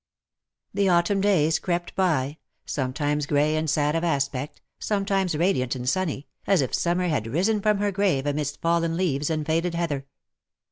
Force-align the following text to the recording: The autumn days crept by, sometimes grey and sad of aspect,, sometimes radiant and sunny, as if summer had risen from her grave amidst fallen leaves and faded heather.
The 0.73 0.89
autumn 0.89 1.21
days 1.21 1.59
crept 1.59 1.93
by, 1.95 2.39
sometimes 2.65 3.27
grey 3.27 3.55
and 3.55 3.69
sad 3.69 3.95
of 3.95 4.03
aspect,, 4.03 4.59
sometimes 4.79 5.37
radiant 5.37 5.75
and 5.75 5.87
sunny, 5.87 6.25
as 6.47 6.61
if 6.61 6.73
summer 6.73 7.07
had 7.07 7.27
risen 7.27 7.61
from 7.61 7.77
her 7.77 7.91
grave 7.91 8.25
amidst 8.25 8.59
fallen 8.61 8.97
leaves 8.97 9.29
and 9.29 9.45
faded 9.45 9.75
heather. 9.75 10.07